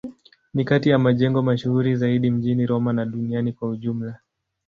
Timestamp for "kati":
0.65-0.89